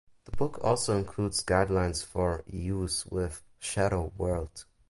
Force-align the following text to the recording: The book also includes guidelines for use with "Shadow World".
The 0.25 0.31
book 0.31 0.57
also 0.63 0.97
includes 0.97 1.43
guidelines 1.43 2.03
for 2.03 2.43
use 2.47 3.05
with 3.05 3.43
"Shadow 3.59 4.11
World". 4.17 4.65